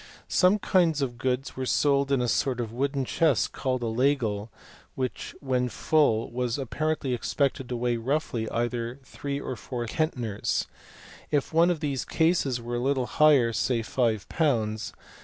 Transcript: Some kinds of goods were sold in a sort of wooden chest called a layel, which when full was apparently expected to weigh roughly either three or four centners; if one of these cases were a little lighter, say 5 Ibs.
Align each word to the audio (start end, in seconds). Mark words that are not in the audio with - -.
Some 0.33 0.57
kinds 0.57 1.03
of 1.03 1.19
goods 1.19 1.55
were 1.55 1.67
sold 1.67 2.11
in 2.11 2.21
a 2.23 2.27
sort 2.27 2.59
of 2.59 2.71
wooden 2.73 3.05
chest 3.05 3.51
called 3.51 3.83
a 3.83 3.85
layel, 3.85 4.49
which 4.95 5.35
when 5.41 5.69
full 5.69 6.31
was 6.31 6.57
apparently 6.57 7.13
expected 7.13 7.69
to 7.69 7.75
weigh 7.77 7.97
roughly 7.97 8.49
either 8.49 8.99
three 9.03 9.39
or 9.39 9.55
four 9.55 9.85
centners; 9.85 10.65
if 11.29 11.53
one 11.53 11.69
of 11.69 11.81
these 11.81 12.03
cases 12.03 12.59
were 12.59 12.77
a 12.77 12.79
little 12.79 13.11
lighter, 13.19 13.53
say 13.53 13.83
5 13.83 14.27
Ibs. 14.27 14.91